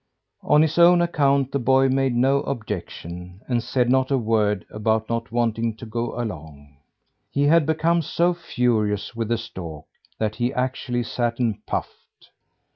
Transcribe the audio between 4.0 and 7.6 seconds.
a word about not wanting to go along. He